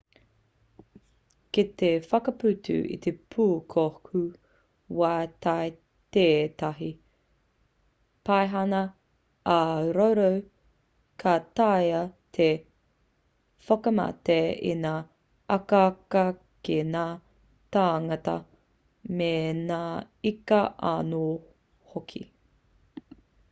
kei 1.55 1.63
te 1.79 1.89
whakaputa 2.11 2.77
te 3.05 3.11
pūkohu 3.33 4.21
wai 4.99 5.27
i 5.65 5.75
tētahi 6.17 6.87
paihana 8.29 8.79
ā-roro 9.57 10.25
ka 11.25 11.35
taea 11.61 12.01
te 12.39 12.49
whakamate 13.69 14.41
i 14.73 14.73
ngā 14.81 14.97
akaaka 15.59 16.27
ki 16.69 16.81
ngā 16.95 17.07
tāngata 17.79 18.37
me 19.21 19.33
ngā 19.63 19.83
ika 20.35 20.67
anō 20.97 21.25
hoki 21.93 22.29